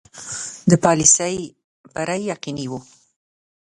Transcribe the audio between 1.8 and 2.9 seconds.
بری یقیني وو.